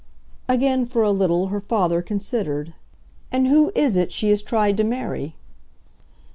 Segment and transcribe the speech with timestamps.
[0.49, 2.73] Again for a little her father considered.
[3.31, 5.35] "And who is it she has tried to marry?"